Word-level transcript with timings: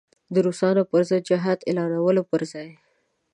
د 0.33 0.35
روسانو 0.45 0.81
پر 0.91 1.01
ضد 1.09 1.23
جهاد 1.29 1.59
اعلانولو 1.69 2.21
پر 2.29 2.41
ځای. 2.51 2.69